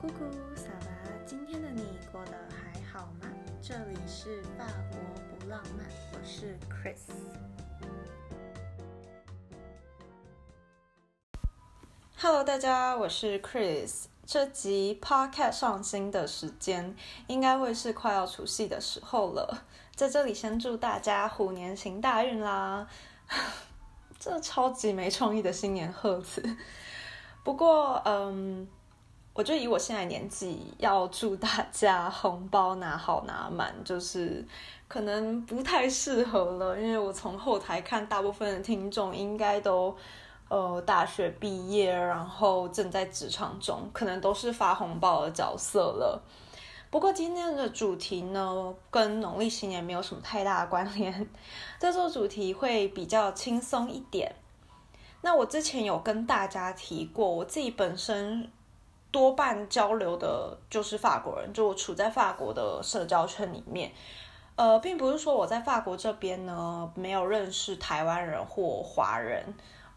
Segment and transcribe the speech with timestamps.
[0.00, 0.24] 姑姑，
[0.56, 3.28] 萨拉，今天的你过得还好吗？
[3.60, 7.00] 这里是法国不浪漫，我是 Chris。
[12.16, 14.04] Hello，大家，我是 Chris。
[14.24, 16.96] 这集 Podcast 上新的时间
[17.26, 19.64] 应该会是快要除夕的时候了，
[19.94, 22.88] 在这里先祝大家虎年行大运啦！
[24.18, 26.42] 这超级没创意的新年贺词。
[27.44, 28.66] 不过，嗯。
[29.40, 34.46] 我觉得以我现在年纪，要祝大家红包拿好拿满，就是
[34.86, 36.78] 可能不太适合了。
[36.78, 39.96] 因为我从后台看，大部分的听众应该都
[40.50, 46.22] 呃大学毕业，然后正在职场中，可能都是发红包的角色了。
[46.90, 51.26] 不过今天的主题呢，跟农历新年没有什么太大的关联，
[51.78, 54.34] 这做主题会比较轻松一点。
[55.22, 58.50] 那我之前有跟大家提过，我自己本身。
[59.12, 63.90] 多半交流的就是法国人，就我处在法国的社交圈里面，
[64.54, 69.42] 呃，并不是说我在法国这边呢没有认识台湾人或华人，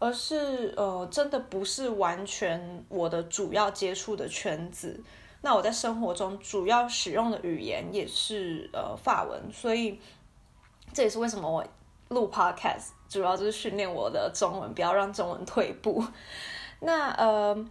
[0.00, 5.00] 而是呃，真的不是完全我的主要接触的圈子。
[5.42, 10.00] 那我在生活中主要使用的语言也是呃法文，所以
[10.92, 11.64] 这也是为什么我
[12.08, 16.04] 录 podcast 主要就是训练我的中文，不要让中文退步。
[16.80, 17.64] 那呃。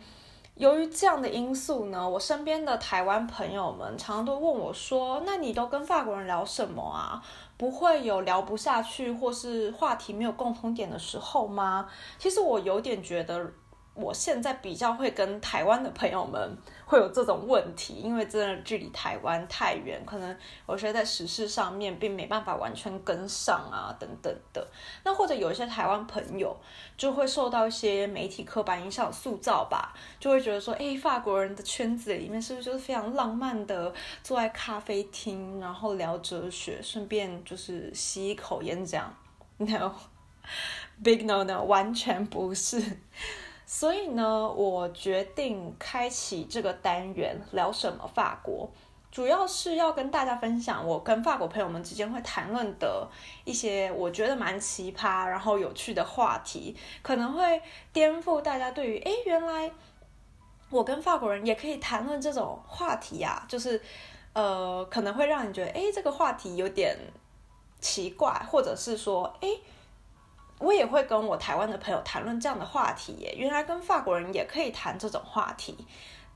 [0.55, 7.23] 由于这样的因素呢，我身边的台湾朋友们常常都问我说：“那你都跟法国人聊什么啊？
[7.57, 13.51] 不会有聊不下去或是话题没有共同点的时候吗？”其实我有点觉得。
[13.95, 20.35] 我现在比较会跟台湾的朋友们会有这种问题，因为真的距离台湾太远，可能
[20.67, 24.67] 有些在时事上面并没办法完全跟上啊，等等的。
[25.03, 26.57] 那或者有一些台湾朋友
[26.97, 39.15] 就会受到一些媒体刻板印象塑造吧，就会觉得说，哎，法国人的圈子里面是不是就是非常浪漫的，坐在咖啡厅然后聊哲学，顺便就是吸一口烟这样
[39.57, 42.81] ？No，big no no，完全不是。
[43.65, 48.69] 所以呢，我决定开启这个单元，聊什么法国，
[49.09, 53.07] 主要是要跟大家分享我跟法国朋友们之间会谈论的
[53.45, 57.61] 一些我觉得蛮奇葩，然后有趣的话题，可能会
[57.93, 59.71] 颠覆大家对于哎，原来
[60.69, 63.81] 我跟法国人也可以谈论这种话题啊，就是
[64.33, 66.97] 呃，可能会让你觉得哎，这个话题有点
[67.79, 69.47] 奇怪，或者是说哎。
[70.63, 75.75] 我也会跟我台湾的朋友谈论这样的话题耶，原来跟法国人也可以谈这种话题，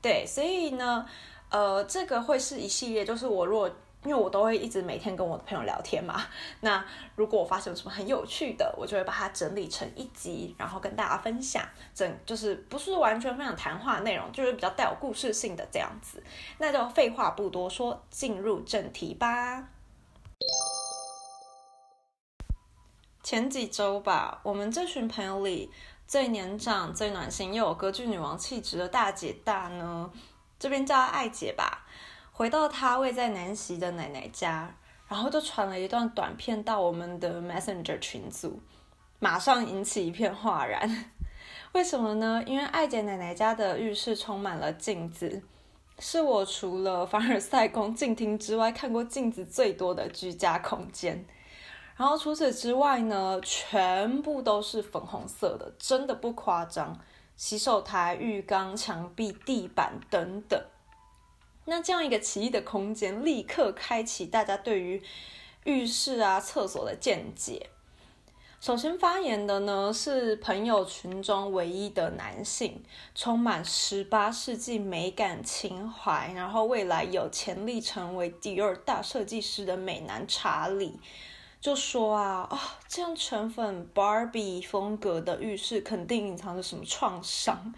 [0.02, 1.06] 对，所以呢，
[1.48, 3.70] 呃，这个会是一系列，就是我如果
[4.04, 6.22] 因为我都会一直每天跟我的朋友聊天嘛，
[6.60, 6.84] 那
[7.16, 11.62] 如果我发现有什么很有趣的，我就会把它整理成一集，然后跟大家分享，
[11.94, 16.22] 整就是不是完全分享谈话内容，就是比较带有故事性的这样子，
[16.58, 19.68] 那就废话不多说，进入正题吧。
[23.30, 25.70] 前几周吧，我们这群朋友里
[26.06, 30.10] 最年长、最暖心又有歌剧女王气质的大姐大呢，
[30.58, 31.86] 这边叫她爱姐吧，
[32.32, 34.74] 回到她位在南席的奶奶家，
[35.08, 38.62] 然后就传了一段短片到我们的 Messenger 群组，
[39.18, 41.12] 马上引起一片哗然。
[41.72, 42.42] 为什么呢？
[42.46, 45.42] 因为爱姐奶奶家的浴室充满了镜子，
[45.98, 51.26] 是我除了凡尔赛宫镜厅之外看过镜子最多的居家空间。
[51.98, 56.96] 然后除此之外呢，全部都是粉红色的，真的不夸张。
[57.36, 60.60] 洗手台、浴缸、墙壁、地板等等。
[61.64, 65.02] 那这样一个奇异的空间，立刻开启大家对于
[65.64, 67.70] 浴室啊、厕所的见解。
[68.60, 72.82] 首先发言的呢是朋友群中唯一的男性，
[73.14, 81.00] 充满十八世纪美感情怀，然后未来有潜力成为第二大设计师的美男查理。
[81.60, 87.74] 就说啊啊，这样全粉 Barbie 风格的浴室肯定隐藏着什么创伤。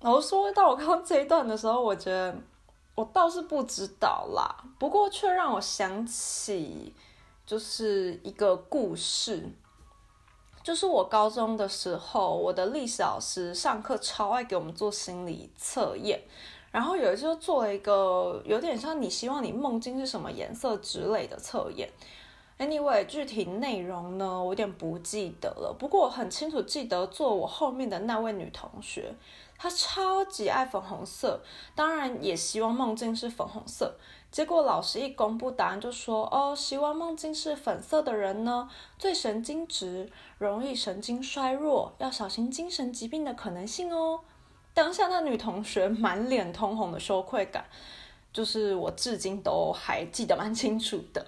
[0.00, 2.36] 然后说到我刚刚这一段的时候，我觉得
[2.94, 6.94] 我倒是不知道啦，不过却让我想起
[7.44, 9.48] 就是一个故事，
[10.62, 16.22] 就是我高中的时候，我的历史老师上课超爱给我们做心理测验，
[16.70, 21.90] 然后有一次做了一个有点像你希望你梦境是什么颜色之类的测验。
[22.58, 25.76] Anyway，具体内容呢，我有点不记得了。
[25.78, 29.14] 不过我很清楚记得坐我后面的那位女同学，
[29.58, 31.42] 她超级爱粉红色，
[31.74, 33.96] 当然也希望梦境是粉红色。
[34.30, 44.20] 结果老师一公布答案就说：“哦，希望梦境是粉色的人呢，最神经质，容易神经衰弱，要小心精神疾病的可能性哦。”
[44.72, 47.66] 当下那女同学满脸通红的羞愧感，
[48.32, 51.24] 就是我至今都还记得蛮清楚的。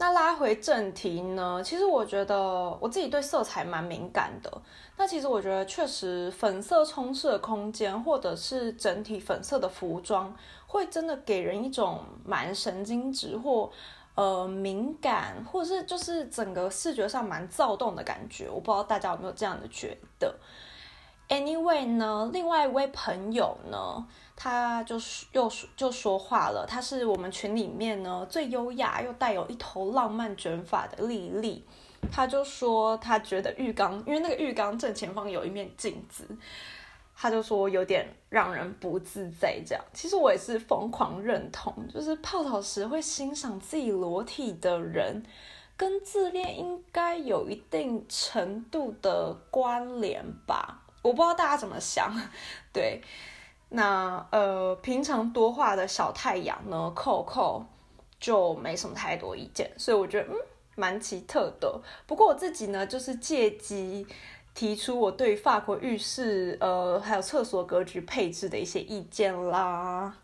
[0.00, 1.60] 那拉回正题呢？
[1.64, 2.38] 其实我觉得
[2.80, 4.62] 我自己对色彩蛮敏感的。
[4.96, 10.32] 那其实我觉得确实粉色充斥的空间，或者是整体粉色的服装，
[10.68, 13.68] 会真的给人一种蛮神经质或
[14.14, 18.48] 呃敏感，或者是就是整个视觉上蛮躁动的感觉。
[18.48, 20.32] 我不知道大家有没有这样的觉得。
[21.28, 26.64] Anyway 呢，另外一位朋友呢，他就是又说就说话了。
[26.66, 31.64] 他是我们群里面呢最优雅又带有一头浪漫卷发的丽丽。
[32.10, 36.24] 他就说他觉得浴缸，因为那个浴缸正前方有一面镜子，
[37.14, 39.60] 他就说有点让人不自在。
[39.66, 45.22] 这样，其实我也是疯狂认同，就是泡澡时会欣赏自己裸体的人，
[45.76, 50.84] 跟自恋应该有一定程度的关联吧。
[51.02, 52.12] 我不知道大家怎么想，
[52.72, 53.00] 对，
[53.70, 57.64] 那呃，平常多话的小太阳呢，扣扣
[58.18, 60.36] 就没什么太多意见，所以我觉得嗯，
[60.74, 61.80] 蛮奇特的。
[62.06, 64.06] 不过我自己呢，就是借机
[64.54, 70.16] 提出我对法国浴室呃还有厕所格局配置的一些意见啦。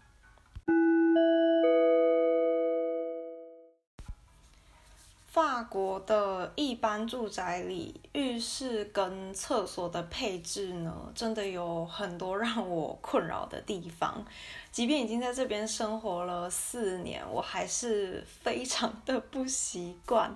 [5.34, 14.24] 法国的一般住宅里，浴室跟厕所的配置呢，真的有很多让我困扰的地方。
[14.70, 20.32] 即便已经在这边生活了四年，我还是非常的不习惯。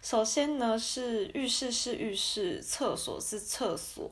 [0.00, 4.10] 首先呢，是浴室是浴室，厕所是厕所。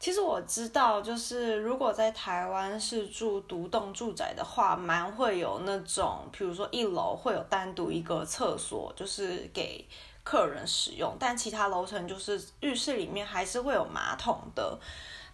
[0.00, 9.86] 其实我知道，就是如果在台湾是住独栋住宅的话，蛮会有那种，比如说一楼会有单独一个厕所，就是给
[10.24, 14.78] 客人使用，但其他楼层就是浴室里面还是会有马桶的。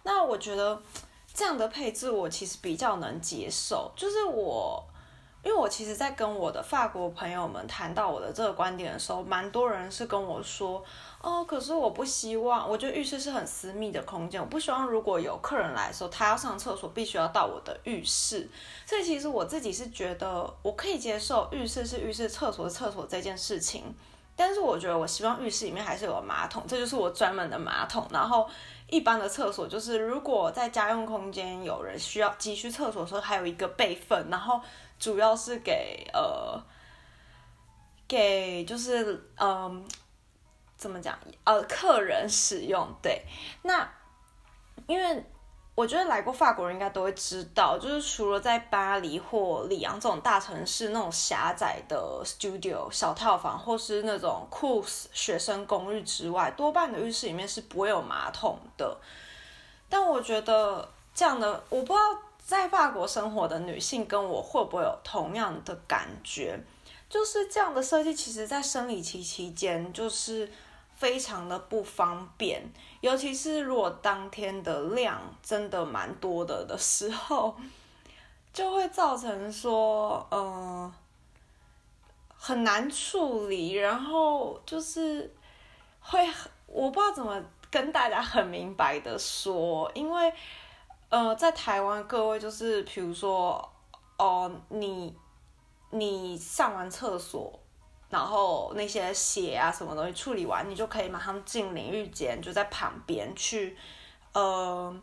[0.03, 0.81] 那我觉得
[1.33, 4.83] 这样的配置我其实比较能接受，就是我。
[5.47, 10.83] 因为我其实，在跟我的法国朋友们谈到我的这个观点的时候，蛮多人是跟我说，
[11.21, 18.49] 哦，可是我不希望，我觉得浴室是很私密的空间，我不希望如果有客人来的时候，他要上厕所，必须要到我的浴室。
[18.85, 23.95] 所以其实我自己是觉得，我可以接受浴室是浴室，厕所是厕所这件事情，
[24.35, 28.05] 但是我觉得我希望浴室里面还是有马桶，这就是我专门的马桶。
[28.11, 28.45] 然后
[28.89, 34.59] 一般的厕所就是，如果在家用空间有人需要急需厕所的时候，还有一个备份，然后。
[34.99, 36.61] 主要是给呃，
[38.07, 39.85] 给就是嗯，
[40.75, 43.23] 怎么讲呃，客人使用对。
[43.61, 43.87] 那
[44.87, 45.23] 因为
[45.75, 54.83] 我觉得来过法国人应该都会知道，就是除了在巴黎或里昂这种大城市那种狭窄的 studio 小套房，或是那种酷
[55.13, 58.97] 学生公寓之外，多半的浴室里面是不会有马桶的。
[59.87, 62.26] 但我觉得这样的，我不知道。
[62.47, 66.57] 在法国生活的女性跟我会不会有同样的感觉？
[67.09, 70.49] 就是这样的设计，其实在生理期期间就是
[70.95, 72.63] 非常的不方便，
[73.01, 77.53] 尤其是如果当天的量真的蛮多的的时候，
[78.53, 80.89] 就会造成说，嗯，
[82.37, 85.29] 很难处理，然后就是
[85.99, 86.25] 会，
[86.65, 90.33] 我不知道怎么跟大家很明白的说，因为。
[91.09, 93.73] 呃，在台湾，各位就是，比如说，
[94.17, 95.15] 哦，你
[95.91, 97.57] 你上完厕所，
[98.09, 103.77] 然后那些血啊什么东西处理完，你就可以马上进淋浴间，就在旁边去，
[104.33, 104.93] 呃，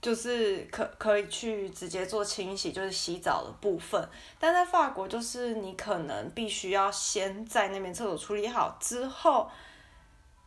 [0.00, 4.08] 就是可可以去直接做清洗，就是洗澡的部分。
[4.38, 9.50] 但在法国，就是你可能必须要先在那边厕所处理好之后。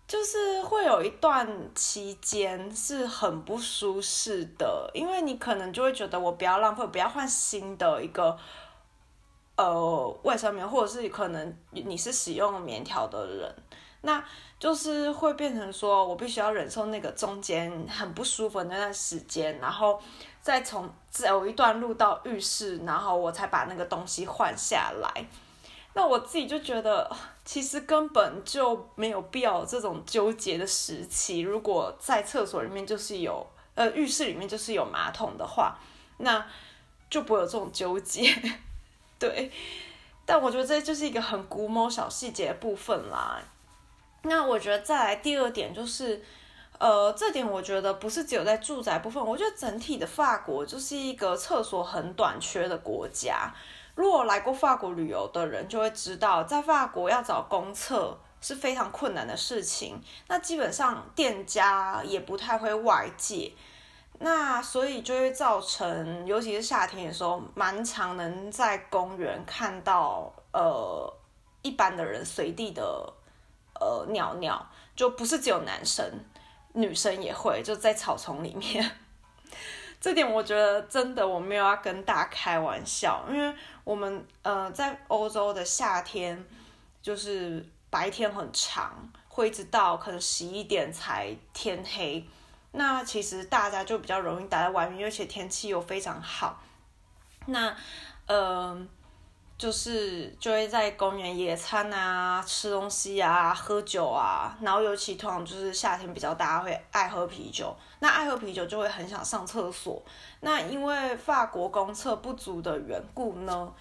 [0.10, 8.36] 就是会有一段期间是很不舒适的，因为你可能就会觉得我不要浪费，不要换新的一个
[9.56, 13.56] 呃卫生棉，或者是可能你是使用棉条的人，
[14.02, 14.26] 那
[14.58, 20.02] 就是会变成说我必须要忍受那个中间很不舒服的那段时间，然后
[20.42, 25.28] 再从走一段路到浴室，然后我才把那个东西换下来。
[26.00, 27.14] 那我自己就觉得，
[27.44, 31.42] 其实根本就没有必要这种纠结的时期。
[31.42, 35.78] 如果在厕所里面就是有，呃，浴室里面就是有马桶的话，
[36.20, 36.48] 那
[37.10, 38.34] 就不会有这种纠结。
[39.20, 39.52] 对，
[40.26, 43.42] 但我觉得这就是一个很古某小细节部分啦。
[44.22, 46.24] 那我觉得再来第二点就是，
[46.78, 53.54] 呃，这点我觉得不是只有在住宅部分，我觉得整体的法国就是一个厕所很短缺的国家。
[54.00, 60.02] 如果来过法国旅游的人就会知道，在法国要找公厕是非常困难的事情。
[60.30, 63.52] 那基本上店家也不太会外借。
[64.20, 71.14] 那所以就会造成，尤其是夏天的时候，蛮常能在公园看到呃
[71.62, 73.14] 一般的人随地的
[73.82, 74.66] 呃尿尿，
[74.96, 76.10] 就不是只有男生，
[76.72, 78.90] 女生也会就在草丛里面。
[80.00, 83.54] 这点我觉得真的我没有要跟大家开玩笑，因为
[83.84, 86.46] 我们呃在欧洲的夏天
[87.02, 92.26] 就是白天很长，会一直到可能十一点才天黑。
[92.72, 96.62] 那其实大家就比较容易待在外面，而且天气又非常好。
[97.48, 97.76] 那，
[98.28, 98.88] 嗯，
[99.60, 104.58] 就是就会在公园野餐啊，吃东西啊，喝酒啊。
[104.62, 110.02] 然后尤其通常就是夏天比较大家会爱喝啤酒，那爱喝啤酒就会很想上厕所。
[110.40, 113.74] 那因为法国公厕不足的缘故呢，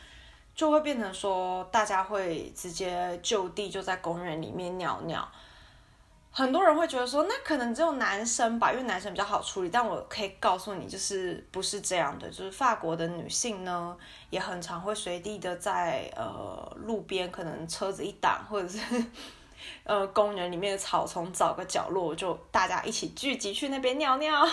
[0.52, 5.26] 就会变成说大家会直接就地就在公园里面尿尿。
[6.38, 9.68] 很多人会觉得说，那可能只有男生吧，因为男生比较好处理。
[9.68, 13.96] 但我可以告诉你，就是不是这样的，就是法国的女性呢，
[14.30, 18.78] 也很常会随地的在呃路边，可能车子一挡，或者是
[19.82, 24.46] 呃公园里面的草丛找个角落，就大家一起聚集去那边尿尿。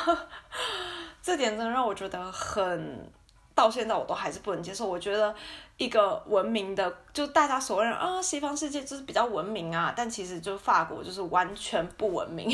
[1.21, 3.11] 这点真的让我觉得很。
[3.53, 4.85] 到现在我都还是不能接受。
[4.85, 5.33] 我觉得
[5.77, 12.49] 一个文明的，就大家所谓啊，西方世界就是比较文明啊，但其实就法国就是完全不文明。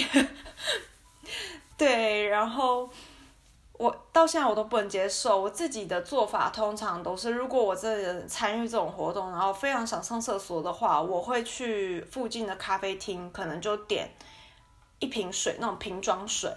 [1.77, 2.89] 对，然后
[3.73, 5.39] 我到现在我都不能接受。
[5.39, 14.09] 我自己的做法通常都是，如果我这人参与这种活动，然后非常想上厕所的话，我会去附近的咖啡厅，可能就点
[14.99, 16.51] 一瓶水，那种瓶装水，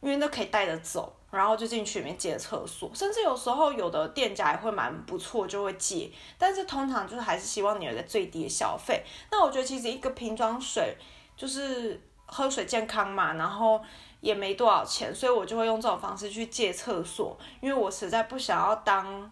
[0.00, 1.14] 因为那可以带着走。
[1.32, 6.12] 然后就进去里面借厕所，甚至有时候有的店家也会蛮不错，就会借。
[6.36, 9.02] 但是通常就是还是希望你有个最低的消费。
[9.30, 10.94] 那我觉得其实一个瓶装水
[11.34, 13.80] 就是喝水健康嘛，然后
[14.20, 19.30] 也没多少钱，所以我就会用这种方式去借厕所，因为我实在不想要当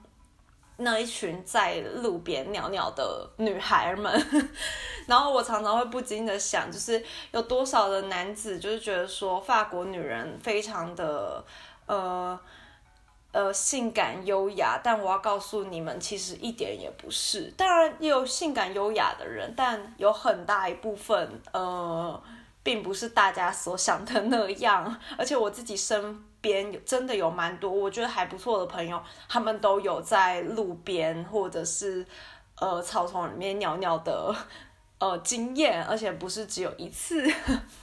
[0.78, 4.10] 那一群在路边尿尿的女孩们。
[5.06, 11.44] 然后我常常会不禁的想，就是有多少的男子就是觉得说法国女人非常的。
[11.90, 12.38] 呃，
[13.32, 17.52] 呃，性感优雅，但我要告诉你们，其实一点也不是。
[17.56, 22.22] 当然也有性感优雅的人，但有很大一部分，呃，
[22.62, 24.96] 并不是大家所想的那样。
[25.18, 32.06] 而且我自己身边有真的有蛮多我觉得还不错的朋友，他们都有在路边或者是
[32.60, 34.32] 呃草丛里面尿尿的
[35.00, 37.28] 呃经验，而且不是只有一次。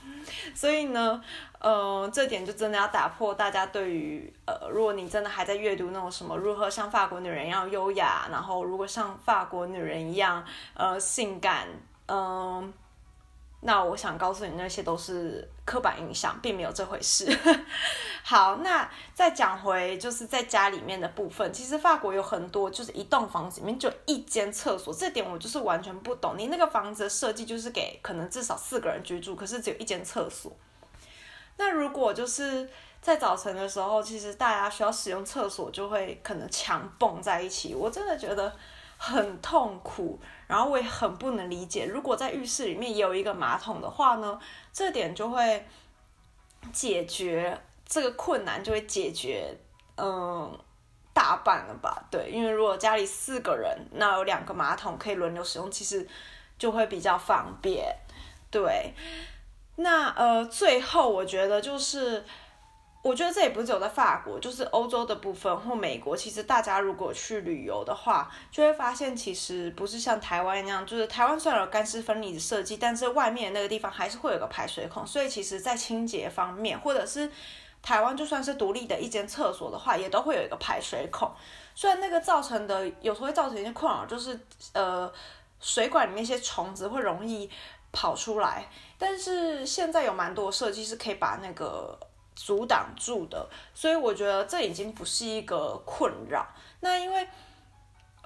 [0.56, 1.22] 所以呢。
[1.60, 10.44] 呃，这点就真的要打破大家对于呃，如果你真的还在阅读那种什么如何像法国女人一样优雅，然后如果像法国女人一样
[10.74, 11.66] 呃性感，
[12.06, 12.72] 嗯，
[13.60, 17.26] 那我想告诉你，那些都是刻板印象，并没有这回事。
[18.22, 26.34] 好，那再讲回就是在家里面的部分，其实法国有很多就是一栋房子里面就一间厕所，这点我就是完全不懂。
[26.38, 30.52] 你那个房子的设计就是给可能至少四个人居住，可是只有一间厕所。
[31.56, 32.70] 那如果就是
[33.02, 38.54] 在早晨的时候，其实大家需要使用厕所，就会可能强蹦在一起，我真的觉得
[38.98, 41.86] 很痛苦，然后我也很不能理解。
[41.86, 44.38] 如果在浴室里面也有一个马桶的话呢，
[44.72, 45.64] 这点就会
[46.72, 49.56] 解决这个困难，就会解决
[49.96, 50.58] 嗯
[51.14, 52.04] 大半了吧？
[52.10, 56.06] 对，因为如果家里四个人，那有两个马桶可以轮流使用，其实
[56.58, 57.96] 就会比较方便，
[58.50, 58.92] 对。
[59.76, 62.24] 那呃，最后我觉得就是，
[63.00, 77.30] 我觉得这也不是只有在法国，就是欧洲的部分或美国，其实大家如果去旅游的话，就会发现其实不是像台湾那样，就是台湾虽然有干湿分离的设计，但是外面那个地方还是会有个排水孔，所以其实在清洁方面，或者是
[77.80, 81.30] 台湾就算是独立的一间厕所的话，也都会有一个排水孔。
[81.76, 84.38] 虽然那个造成的有时候会造成一些困扰，就是
[84.72, 85.10] 呃，
[85.60, 87.48] 水管里面一些虫子会容易
[87.92, 88.68] 跑出来。
[88.98, 91.96] 但是现在有蛮多设计是可以把那个
[92.38, 96.46] 阻挡住的，所以我觉得这已经不是一个困扰。
[96.78, 97.28] 那因为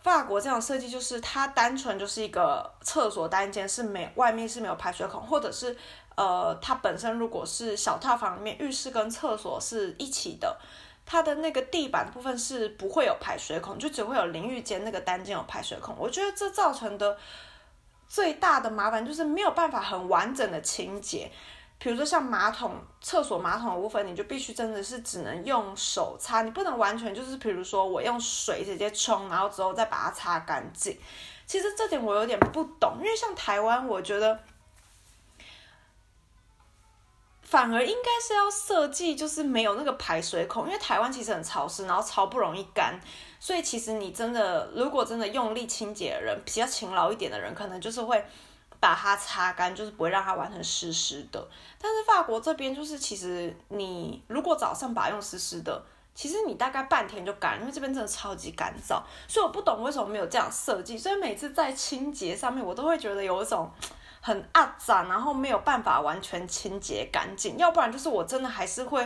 [0.03, 5.75] 法国这样设计，就是它单纯就是一个厕所单间是没外面是没有排水孔，或者是
[6.15, 10.61] 呃它本身如果是小套房里面浴室跟厕所是一起的，
[11.07, 15.97] 它的那个地板部分是不会有排水孔，就只会有淋浴间那个单间有排水孔。
[15.99, 17.17] 我觉得这造成的。
[18.09, 21.33] 最大的麻烦就是没有办法很完整的清洁，
[21.83, 30.97] 比如说像马桶、厕所马桶的部分，你就必须真的是只能用手擦，你不能完全就是，比如说我用水直接冲，然后之后再把它擦干净。
[31.45, 34.39] 其实这点我有点不懂，因为像台湾，我觉得
[37.43, 42.97] 反而应该是要设计，就是没有那个排水孔，因为台湾其实很潮湿，然后超不容易干，
[43.41, 48.25] 所以其实你真的如果真的用力清洁的人，比较勤劳一点的人，可能就是会
[48.83, 51.49] 把它擦干，就是不会让它完成湿湿的。
[51.81, 55.81] 但是法国这边就是，其实你如果早上把它用湿湿的，
[56.17, 63.71] 其实你大概半天就干，因为这边真的超级干燥，所以我不懂为什么没有这样设计，所以每次在清洁上面，我都会觉得有一种。
[64.25, 69.05] 很肮脏，然后没有办法完全清洁干净，要不然就是我真的还是会，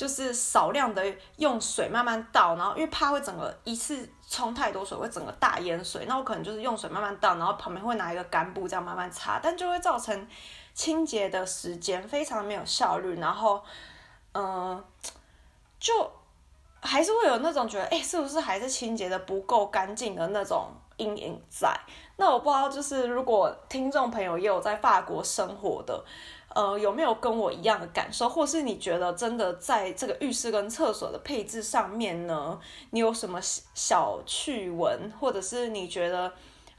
[0.00, 1.04] 就是少量的
[1.36, 10.26] 用水慢慢倒，然后因为怕会整个一次冲太多水会整个大淹水，那我可能就是用水慢慢倒，然后旁边会拿一个干布这样慢慢擦，但就会造成
[10.72, 13.62] 清洁的时间非常没有效率，然后
[14.32, 14.82] 嗯，
[15.78, 16.10] 就
[16.80, 20.72] 还是会有那种觉得哎，是不是还是清洁的不够干净的那种。
[20.96, 21.74] 阴影在，
[22.16, 26.04] 那我不知道，就是如果听众朋友也有在法国生活的，
[26.54, 32.58] 呃，有没有跟我一样的感受，或是你觉得真的在这个浴室跟厕所的配置上面呢，
[32.90, 36.32] 你有什么小趣闻，或者是你觉得，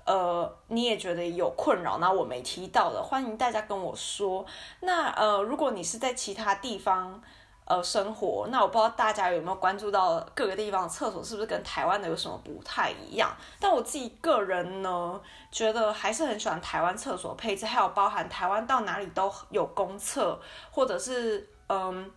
[0.05, 4.45] 呃，你也觉得有困扰，那我没提到的，欢迎大家跟我说。
[4.81, 7.21] 那呃，如果你是在其他地方。
[7.65, 13.33] 呃，生活那我不知道大家有没有关注到各个地方厕所是不是跟台湾的有什么不太一样？
[13.61, 20.37] 但我自己个人呢，觉得还是很喜欢台湾厕所配置，还有包含台湾到哪里都有公厕，
[20.69, 22.11] 或者是嗯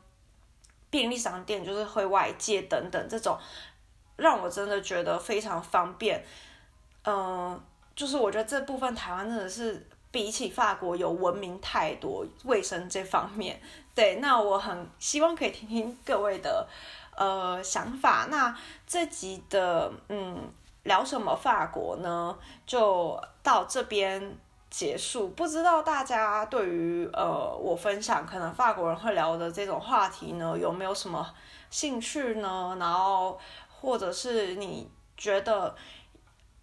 [0.90, 3.38] 便利商店，就是会外借等等这种，
[4.16, 6.24] 让我真的觉得非常方便。
[7.04, 7.60] 嗯，
[7.94, 9.86] 就是我觉得这部分台湾真的是。
[10.14, 13.60] 比起法国有文明太多，卫生这方面，
[13.96, 16.68] 对，那我很希望可以听听各位的
[17.16, 18.28] 呃想法。
[18.30, 18.56] 那
[18.86, 20.48] 这集的嗯
[20.84, 22.38] 聊什么法国呢？
[22.64, 24.38] 就到这边
[24.70, 25.30] 结束。
[25.30, 31.28] 不知道大家对于呃我分享可能法国人会聊的这种话题呢，有没有什么
[31.70, 32.76] 兴趣呢？
[32.78, 33.36] 然后
[33.80, 35.74] 或者是你觉得？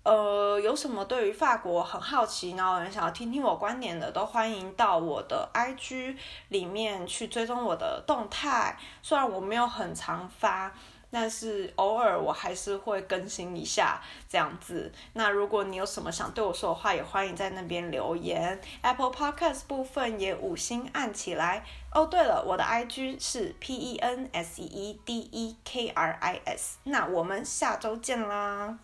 [0.04, 6.16] 呃，有什么对于法国很好奇，然后很想要听听我观点的，都欢迎到我的 IG
[6.50, 8.76] 里面去追踪我的动态。
[9.04, 10.74] 虽然我没有很常发，
[11.12, 14.92] 但是偶尔我还是会更新一下这样子。
[15.14, 18.60] 那如果你有什么想对我说的话，也欢迎在那边留言。
[18.82, 21.64] Apple Podcast 部分也五星按起来。
[21.94, 26.80] 哦，对了，我的 IG 是 P E N S E E D E K R I S。
[26.86, 28.80] 那我们下周见啦！